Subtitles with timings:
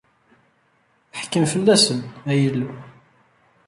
[1.19, 1.99] Ḥkem fell-asen,
[2.31, 2.69] ay Illu.